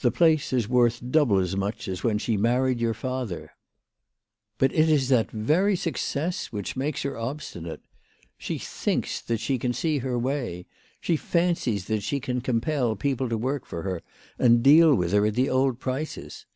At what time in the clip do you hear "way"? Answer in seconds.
10.18-10.64